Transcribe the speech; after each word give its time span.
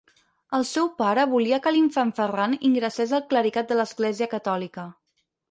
El 0.59 0.63
seu 0.69 0.87
pare 1.01 1.25
volia 1.33 1.59
que 1.65 1.73
l'infant 1.75 2.13
Ferran 2.21 2.57
ingressés 2.71 3.15
al 3.19 3.23
clericat 3.35 3.71
de 3.75 3.79
l'Església 3.83 4.31
Catòlica. 4.35 4.89